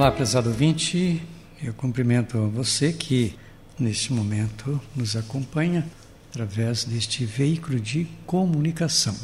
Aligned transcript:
Olá, 0.00 0.10
prezado 0.10 0.48
ouvinte. 0.48 1.22
Eu 1.62 1.74
cumprimento 1.74 2.48
você 2.54 2.90
que 2.90 3.34
neste 3.78 4.14
momento 4.14 4.80
nos 4.96 5.14
acompanha 5.14 5.86
através 6.30 6.84
deste 6.84 7.26
veículo 7.26 7.78
de 7.78 8.06
comunicação. 8.24 9.14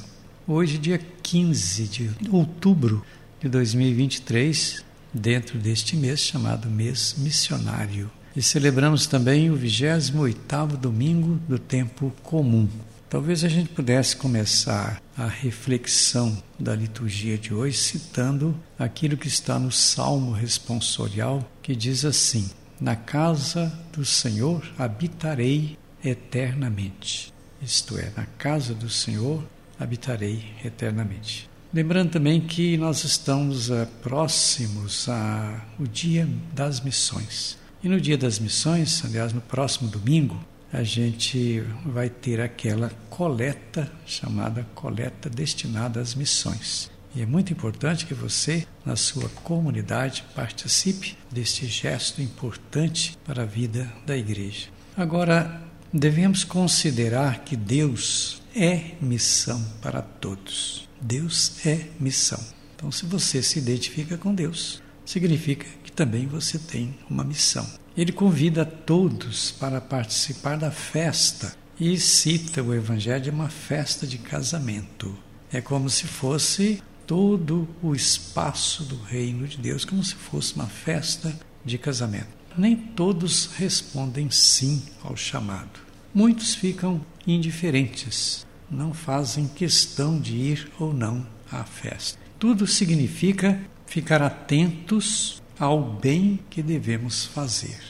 Hoje, 0.47 0.77
dia 0.77 1.01
15 1.23 1.83
de 1.85 2.11
outubro 2.31 3.03
de 3.41 3.49
2023, 3.49 4.85
dentro 5.15 5.59
deste 5.59 5.97
mês 5.97 6.21
chamado 6.21 6.69
Mês 6.69 7.15
Missionário. 7.17 8.11
E 8.37 8.43
celebramos 8.43 9.07
também 9.07 9.51
o 9.51 9.59
28º 9.59 10.77
domingo 10.77 11.41
do 11.49 11.59
tempo 11.59 12.13
comum. 12.23 12.69
Talvez 13.09 13.45
a 13.45 13.49
gente 13.49 13.69
pudesse 13.69 14.17
começar 14.17 15.01
a 15.17 15.27
reflexão 15.27 16.43
da 16.59 16.75
liturgia 16.75 17.39
de 17.39 17.55
hoje 17.55 17.79
citando 17.79 18.59
aquilo 18.77 19.17
que 19.17 19.29
está 19.29 19.61
no 19.61 19.71
Salmo 19.71 20.33
responsorial, 20.33 21.49
que 21.63 21.77
diz 21.77 22.05
assim: 22.05 22.51
Na 22.81 22.97
casa 22.97 23.73
do 23.93 24.05
Senhor 24.05 24.61
habitarei 24.77 25.79
eternamente. 26.05 27.33
Isto 27.63 27.97
é, 27.97 28.11
na 28.17 28.27
casa 28.27 28.75
do 28.75 28.91
Senhor 28.91 29.43
habitarei 29.79 30.45
eternamente. 30.65 31.49
Lembrando 31.73 32.11
também 32.11 32.41
que 32.41 32.77
nós 32.77 33.05
estamos 33.05 33.71
uh, 33.71 33.87
próximos 34.03 35.09
ao 35.09 35.87
Dia 35.87 36.29
das 36.53 36.81
Missões. 36.81 37.57
E 37.85 37.89
no 37.89 38.01
Dia 38.01 38.19
das 38.19 38.39
Missões, 38.39 39.05
aliás, 39.05 39.33
no 39.33 39.41
próximo 39.41 39.89
domingo, 39.89 40.41
a 40.73 40.83
gente 40.83 41.63
vai 41.85 42.09
ter 42.09 42.41
aquela 42.41 42.91
coleta 43.09 43.91
chamada 44.05 44.67
coleta 44.75 45.31
destinada 45.31 46.01
às 46.01 46.15
missões. 46.15 46.91
E 47.15 47.23
é 47.23 47.27
muito 47.27 47.53
importante 47.53 48.05
que 48.05 48.13
você, 48.13 48.67
na 48.85 48.95
sua 48.95 49.29
comunidade, 49.43 50.23
participe 50.35 51.17
deste 51.31 51.67
gesto 51.67 52.21
importante 52.21 53.17
para 53.25 53.43
a 53.43 53.47
vida 53.47 53.91
da 54.05 54.17
igreja. 54.17 54.69
Agora, 54.95 55.63
devemos 55.93 56.45
considerar 56.45 57.43
que 57.45 57.57
Deus 57.57 58.43
é 58.55 58.93
missão 59.01 59.65
para 59.81 60.03
todos. 60.03 60.87
Deus 61.01 61.65
é 61.67 61.87
missão. 61.99 62.43
Então, 62.75 62.93
se 62.93 63.07
você 63.07 63.43
se 63.43 63.59
identifica 63.59 64.19
com 64.19 64.35
Deus, 64.35 64.83
significa 65.05 65.67
também 65.97 66.27
você 66.27 66.59
tem 66.59 66.95
uma 67.09 67.25
missão. 67.25 67.67
Ele 67.97 68.13
convida 68.13 68.67
todos 68.67 69.51
para 69.51 69.81
participar 69.81 70.59
da 70.59 70.71
festa 70.71 71.57
e 71.81 71.99
cita 71.99 72.63
o 72.63 72.75
Evangelho 72.75 73.25
de 73.25 73.31
uma 73.31 73.49
festa 73.49 74.07
de 74.07 74.19
casamento. 74.19 75.17
É 75.51 75.63
como 75.63 75.89
se 75.89 76.07
fosse 76.07 76.83
todo 77.07 77.67
o 77.83 77.95
espaço 77.95 78.85
do 78.85 78.97
reino 78.97 79.49
de 79.49 79.57
Deus, 79.57 79.85
como 79.87 80.05
se 80.05 80.15
fosse 80.15 80.55
uma 80.55 80.67
festa 80.67 81.35
de 81.65 81.79
casamento. 81.79 82.29
Nem 82.59 82.77
todos 82.77 83.47
respondem 83.57 84.31
sim 84.31 84.83
ao 85.03 85.17
chamado. 85.17 85.81
Muitos 86.15 86.55
ficam 86.55 87.01
indiferentes, 87.27 88.47
não 88.71 88.93
fazem 88.93 89.49
questão 89.49 90.21
de 90.21 90.35
ir 90.35 90.71
ou 90.79 90.93
não 90.93 91.27
à 91.51 91.65
festa. 91.65 92.19
Tudo 92.39 92.67
significa 92.67 93.59
ficar 93.87 94.21
atentos 94.21 95.43
ao 95.59 95.81
bem 95.83 96.39
que 96.51 96.63
devemos 96.63 97.25
fazer. 97.25 97.81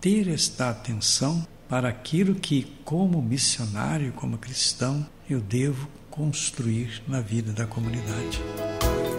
Ter 0.00 0.28
esta 0.28 0.70
atenção 0.70 1.46
para 1.68 1.88
aquilo 1.88 2.34
que, 2.34 2.72
como 2.84 3.20
missionário, 3.20 4.12
como 4.12 4.38
cristão, 4.38 5.06
eu 5.28 5.40
devo 5.40 5.88
construir 6.10 7.02
na 7.08 7.20
vida 7.20 7.52
da 7.52 7.66
comunidade. 7.66 8.40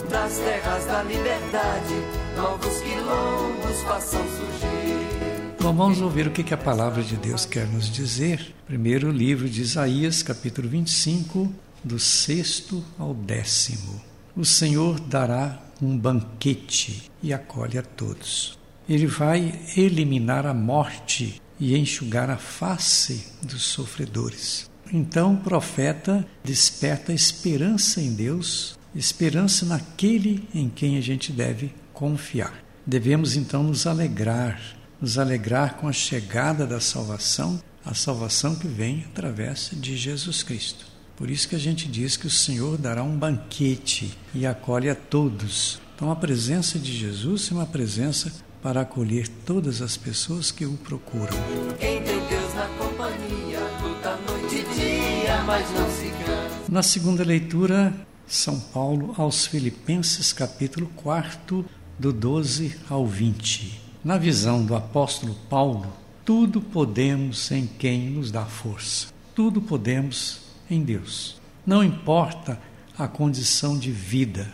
Das 0.10 0.38
terras 0.38 0.86
da 0.86 1.04
liberdade, 1.04 1.94
novos 2.36 2.80
quilombos 2.80 3.82
façam 3.84 4.24
surgir. 4.24 5.58
Bom, 5.62 5.74
vamos 5.74 6.00
ouvir 6.00 6.28
o 6.28 6.32
que 6.32 6.54
a 6.54 6.58
palavra 6.58 7.04
de 7.04 7.18
Deus 7.18 7.46
quer 7.46 7.68
nos 7.68 7.90
dizer. 7.90 8.56
Primeiro, 8.66 9.12
livro 9.12 9.50
de 9.50 9.62
Isaías, 9.62 10.24
capítulo 10.24 10.70
25, 10.70 11.52
do 11.84 12.00
sexto 12.00 12.82
ao 12.98 13.14
décimo. 13.14 14.02
O 14.38 14.46
Senhor 14.46 15.00
dará 15.00 15.60
um 15.82 15.98
banquete 15.98 17.10
e 17.24 17.34
acolhe 17.34 17.76
a 17.76 17.82
todos. 17.82 18.56
Ele 18.88 19.08
vai 19.08 19.60
eliminar 19.76 20.46
a 20.46 20.54
morte 20.54 21.42
e 21.60 21.76
enxugar 21.76 22.30
a 22.30 22.38
face 22.38 23.30
dos 23.42 23.64
sofredores. 23.64 24.70
Então 24.94 25.34
o 25.34 25.38
profeta 25.38 26.24
desperta 26.44 27.12
esperança 27.12 28.00
em 28.00 28.14
Deus, 28.14 28.78
esperança 28.94 29.66
naquele 29.66 30.48
em 30.54 30.70
quem 30.70 31.00
a 31.00 31.02
gente 31.02 31.32
deve 31.32 31.74
confiar. 31.92 32.64
Devemos 32.86 33.36
então 33.36 33.64
nos 33.64 33.88
alegrar, 33.88 34.62
nos 35.02 35.18
alegrar 35.18 35.78
com 35.78 35.88
a 35.88 35.92
chegada 35.92 36.68
da 36.68 36.80
salvação, 36.80 37.60
a 37.84 37.96
salvação 37.96 38.56
que 38.56 38.68
vem 38.68 39.04
através 39.10 39.72
de 39.74 39.98
Jesus 39.98 40.44
Cristo. 40.44 40.86
Por 41.18 41.32
isso 41.32 41.50
que 41.50 41.56
a 41.56 41.60
gente 41.60 41.88
diz 41.88 42.16
que 42.16 42.28
o 42.28 42.30
Senhor 42.30 42.78
dará 42.78 43.02
um 43.02 43.18
banquete 43.18 44.16
e 44.36 44.46
acolhe 44.46 44.88
a 44.88 44.94
todos. 44.94 45.82
Então 45.96 46.12
a 46.12 46.16
presença 46.16 46.78
de 46.78 46.96
Jesus 46.96 47.50
é 47.52 47.56
uma 47.56 47.66
presença 47.66 48.32
para 48.62 48.82
acolher 48.82 49.28
todas 49.28 49.82
as 49.82 49.98
pessoas 49.98 50.52
que 50.52 50.64
o 50.64 50.74
procuram. 50.74 51.36
Quem 51.80 52.04
tem 52.04 52.20
Deus 52.28 52.54
na 52.54 52.68
companhia, 52.68 53.60
luta 53.82 54.16
noite 54.28 54.58
e 54.58 54.76
dia, 54.76 55.42
mas 55.42 55.68
não 55.72 55.90
se 55.90 56.10
cansa. 56.24 56.72
Na 56.72 56.84
segunda 56.84 57.24
leitura, 57.24 57.92
São 58.28 58.60
Paulo 58.60 59.16
aos 59.18 59.48
Filipenses, 59.48 60.32
capítulo 60.32 60.86
4, 60.98 61.66
do 61.98 62.14
12 62.14 62.76
ao 62.88 63.08
20. 63.08 63.82
Na 64.04 64.20
visão 64.20 64.64
do 64.64 64.76
apóstolo 64.76 65.36
Paulo, 65.50 65.92
tudo 66.24 66.62
podemos 66.62 67.50
em 67.52 67.66
quem 67.66 68.12
nos 68.12 68.30
dá 68.30 68.46
força. 68.46 69.08
Tudo 69.34 69.60
podemos 69.60 70.46
em 70.70 70.84
Deus. 70.84 71.40
Não 71.66 71.84
importa 71.84 72.60
a 72.98 73.08
condição 73.08 73.78
de 73.78 73.92
vida, 73.92 74.48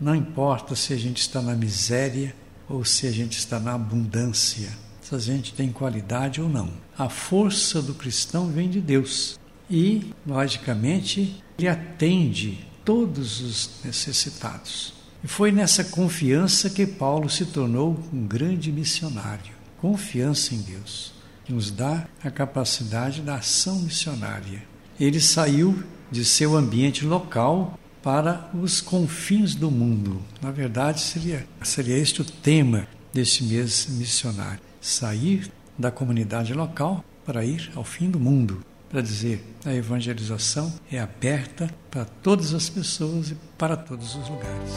não 0.00 0.14
importa 0.14 0.74
se 0.74 0.92
a 0.92 0.96
gente 0.96 1.18
está 1.18 1.42
na 1.42 1.54
miséria 1.54 2.34
ou 2.68 2.84
se 2.84 3.06
a 3.06 3.12
gente 3.12 3.38
está 3.38 3.58
na 3.58 3.74
abundância, 3.74 4.70
se 5.02 5.14
a 5.14 5.18
gente 5.18 5.52
tem 5.52 5.70
qualidade 5.70 6.40
ou 6.40 6.48
não. 6.48 6.70
A 6.96 7.08
força 7.08 7.82
do 7.82 7.94
cristão 7.94 8.48
vem 8.48 8.70
de 8.70 8.80
Deus 8.80 9.38
e, 9.68 10.12
logicamente, 10.26 11.42
ele 11.58 11.68
atende 11.68 12.66
todos 12.84 13.40
os 13.40 13.70
necessitados. 13.84 14.94
E 15.22 15.28
foi 15.28 15.52
nessa 15.52 15.84
confiança 15.84 16.70
que 16.70 16.86
Paulo 16.86 17.28
se 17.28 17.44
tornou 17.44 18.02
um 18.12 18.26
grande 18.26 18.72
missionário. 18.72 19.52
Confiança 19.78 20.54
em 20.54 20.62
Deus, 20.62 21.12
que 21.44 21.52
nos 21.52 21.70
dá 21.70 22.06
a 22.24 22.30
capacidade 22.30 23.20
da 23.20 23.36
ação 23.36 23.80
missionária. 23.80 24.69
Ele 25.00 25.18
saiu 25.18 25.82
de 26.10 26.26
seu 26.26 26.54
ambiente 26.54 27.06
local 27.06 27.78
para 28.02 28.50
os 28.52 28.82
confins 28.82 29.54
do 29.54 29.70
mundo. 29.70 30.20
Na 30.42 30.50
verdade, 30.50 31.00
seria, 31.00 31.46
seria 31.62 31.96
este 31.96 32.20
o 32.20 32.24
tema 32.24 32.86
deste 33.10 33.42
mês 33.42 33.86
missionário: 33.88 34.60
sair 34.78 35.50
da 35.78 35.90
comunidade 35.90 36.52
local 36.52 37.02
para 37.24 37.44
ir 37.44 37.70
ao 37.74 37.82
fim 37.82 38.10
do 38.10 38.20
mundo. 38.20 38.62
Para 38.90 39.00
dizer, 39.00 39.42
a 39.64 39.72
evangelização 39.72 40.70
é 40.90 40.98
aberta 40.98 41.72
para 41.90 42.04
todas 42.04 42.52
as 42.52 42.68
pessoas 42.68 43.30
e 43.30 43.36
para 43.56 43.76
todos 43.76 44.16
os 44.16 44.28
lugares. 44.28 44.70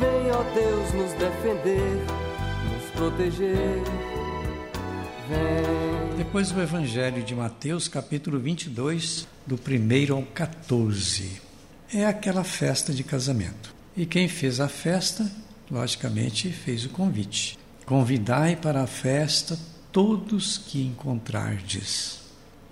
Vem, 0.00 0.30
ó 0.32 0.42
Deus, 0.54 0.94
nos 0.94 1.12
defender, 1.12 1.98
nos 2.72 2.90
proteger. 2.96 4.21
Depois 6.32 6.50
o 6.50 6.60
Evangelho 6.60 7.22
de 7.22 7.34
Mateus, 7.34 7.88
capítulo 7.88 8.38
22, 8.38 9.28
do 9.46 9.54
1 9.54 10.14
ao 10.14 10.22
14. 10.22 11.42
É 11.92 12.06
aquela 12.06 12.42
festa 12.42 12.92
de 12.92 13.04
casamento. 13.04 13.74
E 13.94 14.06
quem 14.06 14.26
fez 14.28 14.58
a 14.58 14.66
festa, 14.66 15.30
logicamente, 15.70 16.48
fez 16.50 16.86
o 16.86 16.88
convite. 16.88 17.58
Convidai 17.84 18.56
para 18.56 18.82
a 18.82 18.86
festa 18.86 19.58
todos 19.92 20.56
que 20.56 20.82
encontrardes. 20.82 22.20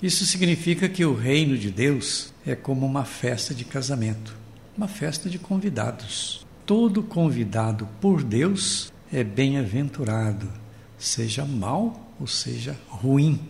Isso 0.02 0.24
significa 0.24 0.88
que 0.88 1.04
o 1.04 1.14
reino 1.14 1.58
de 1.58 1.70
Deus 1.70 2.32
é 2.46 2.54
como 2.54 2.86
uma 2.86 3.04
festa 3.04 3.54
de 3.54 3.66
casamento, 3.66 4.34
uma 4.74 4.88
festa 4.88 5.28
de 5.28 5.38
convidados. 5.38 6.46
Todo 6.64 7.02
convidado 7.02 7.86
por 8.00 8.22
Deus 8.22 8.90
é 9.12 9.22
bem-aventurado, 9.22 10.50
seja 10.96 11.44
mal 11.44 12.09
ou 12.20 12.26
seja 12.26 12.78
ruim. 12.88 13.40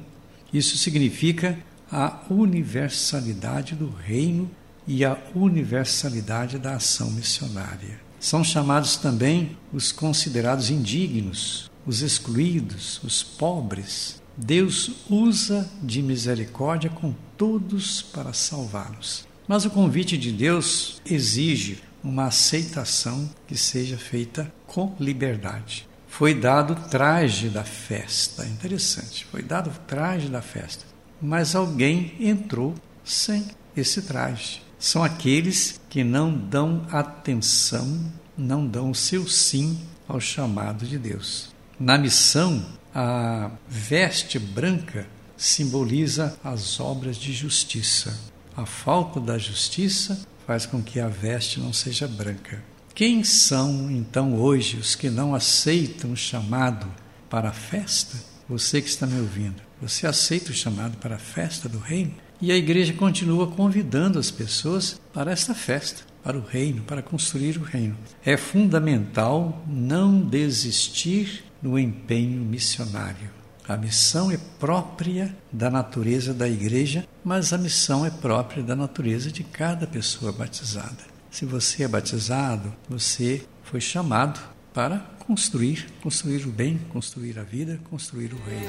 Isso 0.53 0.79
significa 0.79 1.59
a 1.91 2.21
universalidade 2.31 3.75
do 3.75 3.91
reino 3.91 4.49
e 4.87 5.05
a 5.05 5.19
universalidade 5.35 6.59
da 6.59 6.77
ação 6.77 7.11
missionária. 7.11 8.01
São 8.19 8.45
chamados 8.45 8.97
também 8.97 9.57
os 9.73 9.91
considerados 9.91 10.71
indignos, 10.71 11.71
os 11.87 12.03
excluídos, 12.03 13.01
os 13.03 13.23
pobres. 13.23 14.21
Deus 14.37 14.91
usa 15.09 15.69
de 15.83 16.03
misericórdia 16.03 16.91
com 16.91 17.15
todos 17.37 18.03
para 18.03 18.33
salvá-los. 18.33 19.27
Mas 19.49 19.65
o 19.65 19.71
convite 19.71 20.17
de 20.17 20.31
Deus 20.31 21.01
exige 21.05 21.83
uma 22.05 22.27
aceitação 22.27 23.29
que 23.47 23.57
seja 23.57 23.99
feita 23.99 24.53
com 24.67 24.95
liberdade. 25.01 25.89
Foi 26.11 26.35
dado 26.35 26.75
o 26.75 26.89
traje 26.89 27.49
da 27.49 27.65
festa, 27.65 28.45
interessante, 28.45 29.25
foi 29.25 29.43
dado 29.43 29.71
o 29.71 29.87
traje 29.87 30.29
da 30.29 30.43
festa, 30.43 30.85
mas 31.23 31.55
alguém 31.55 32.15
entrou 32.21 32.75
sem 33.03 33.47
esse 33.75 34.03
traje. 34.03 34.61
São 34.79 35.03
aqueles 35.03 35.81
que 35.89 36.05
não 36.05 36.37
dão 36.37 36.87
atenção, 36.91 38.13
não 38.37 38.67
dão 38.67 38.91
o 38.91 38.95
seu 38.95 39.27
sim 39.27 39.81
ao 40.07 40.21
chamado 40.21 40.85
de 40.85 40.99
Deus. 40.99 41.55
Na 41.79 41.97
missão, 41.97 42.67
a 42.95 43.51
veste 43.67 44.39
branca 44.39 45.07
simboliza 45.37 46.37
as 46.45 46.81
obras 46.81 47.17
de 47.17 47.33
justiça. 47.33 48.19
A 48.55 48.67
falta 48.67 49.21
da 49.21 49.39
justiça 49.39 50.21
faz 50.47 50.67
com 50.67 50.83
que 50.83 51.01
a 51.01 51.09
veste 51.09 51.61
não 51.61 51.73
seja 51.73 52.07
branca. 52.07 52.63
Quem 53.01 53.25
são 53.25 53.91
então 53.91 54.35
hoje 54.35 54.77
os 54.77 54.95
que 54.95 55.09
não 55.09 55.35
aceitam 55.35 56.13
o 56.13 56.17
chamado 56.17 56.87
para 57.31 57.49
a 57.49 57.53
festa? 57.55 58.19
Você 58.47 58.83
que 58.83 58.91
está 58.91 59.07
me 59.07 59.19
ouvindo, 59.19 59.63
você 59.81 60.07
aceita 60.07 60.51
o 60.51 60.55
chamado 60.55 60.99
para 60.99 61.15
a 61.15 61.19
festa 61.19 61.67
do 61.67 61.79
reino? 61.79 62.13
E 62.43 62.53
a 62.53 62.57
igreja 62.59 62.93
continua 62.93 63.47
convidando 63.47 64.19
as 64.19 64.31
pessoas 64.31 65.01
para 65.15 65.33
esta 65.33 65.55
festa, 65.55 66.03
para 66.23 66.37
o 66.37 66.43
reino, 66.43 66.83
para 66.83 67.01
construir 67.01 67.57
o 67.57 67.63
reino. 67.63 67.97
É 68.23 68.37
fundamental 68.37 69.65
não 69.67 70.21
desistir 70.21 71.43
no 71.63 71.79
empenho 71.79 72.43
missionário. 72.43 73.31
A 73.67 73.79
missão 73.79 74.31
é 74.31 74.37
própria 74.59 75.35
da 75.51 75.71
natureza 75.71 76.35
da 76.35 76.47
igreja, 76.47 77.09
mas 77.25 77.55
a 77.55 77.57
missão 77.57 78.05
é 78.05 78.11
própria 78.11 78.63
da 78.63 78.77
natureza 78.77 79.33
de 79.33 79.43
cada 79.43 79.87
pessoa 79.87 80.33
batizada. 80.33 81.10
Se 81.31 81.47
você 81.47 81.85
é 81.85 81.89
batizado, 81.89 82.75
você 82.89 83.47
foi 83.63 83.81
chamado 83.81 84.41
para 84.75 84.99
construir, 85.27 85.87
construir 86.03 86.45
o 86.45 86.51
bem, 86.51 86.79
construir 86.93 87.39
a 87.39 87.45
vida, 87.45 87.81
construir 87.89 88.33
o 88.35 88.39
reino. 88.45 88.69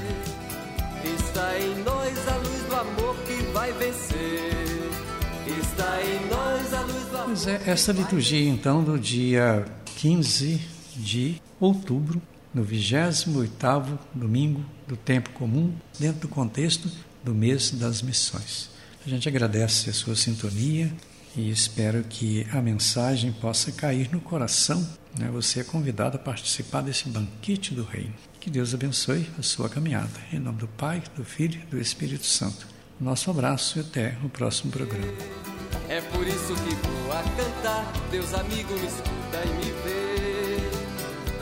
Está 1.17 1.59
em 1.59 1.83
nós 1.83 2.27
a 2.27 2.35
luz 2.37 2.63
do 2.63 2.75
amor 2.75 3.15
que 3.25 3.43
vai 3.51 3.73
vencer. 3.73 4.51
Está 5.59 6.01
em 6.03 6.29
nós 6.29 6.73
a 6.73 6.81
luz 6.81 7.05
do 7.05 7.17
amor. 7.17 7.25
Pois 7.25 7.47
é, 7.47 7.61
esta 7.65 7.91
liturgia 7.91 8.47
então 8.47 8.83
do 8.83 8.99
dia 8.99 9.65
15 9.97 10.61
de 10.95 11.41
outubro 11.59 12.21
no 12.53 12.63
28º 12.63 13.97
domingo 14.13 14.63
do 14.87 14.95
tempo 14.95 15.31
comum, 15.31 15.73
dentro 15.99 16.21
do 16.21 16.27
contexto 16.27 16.91
do 17.23 17.33
mês 17.33 17.71
das 17.71 18.03
missões. 18.03 18.69
A 19.03 19.09
gente 19.09 19.27
agradece 19.27 19.89
a 19.89 19.93
sua 19.93 20.15
sintonia 20.15 20.93
e 21.35 21.49
espero 21.49 22.03
que 22.03 22.45
a 22.51 22.61
mensagem 22.61 23.31
possa 23.31 23.71
cair 23.71 24.11
no 24.11 24.19
coração. 24.19 24.87
Né? 25.17 25.29
Você 25.31 25.61
é 25.61 25.63
convidado 25.63 26.17
a 26.17 26.19
participar 26.19 26.81
desse 26.81 27.09
banquete 27.09 27.73
do 27.73 27.83
Reino. 27.83 28.13
Que 28.39 28.49
Deus 28.49 28.73
abençoe 28.73 29.29
a 29.37 29.41
sua 29.41 29.69
caminhada. 29.69 30.19
Em 30.31 30.39
nome 30.39 30.57
do 30.59 30.67
Pai, 30.67 31.01
do 31.15 31.23
Filho 31.23 31.61
e 31.61 31.65
do 31.65 31.79
Espírito 31.79 32.25
Santo. 32.25 32.67
Nosso 32.99 33.29
abraço 33.29 33.79
e 33.79 33.81
até 33.81 34.17
o 34.23 34.29
próximo 34.29 34.71
programa. 34.71 35.13
É 35.89 36.01
por 36.01 36.27
isso 36.27 36.53
que 36.53 36.75
vou 36.87 37.11
a 37.11 37.23
cantar. 37.23 37.91
Deus 38.11 38.33
amigo 38.33 38.73
me 38.73 38.87
escuta 38.87 39.43
e 39.45 39.49
me 39.53 39.71
vê. 39.83 40.01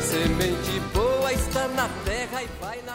Semente 0.03 0.79
boa 0.93 1.33
está 1.33 1.67
na 1.69 1.87
terra 2.05 2.43
e 2.43 2.47
vai. 2.59 2.89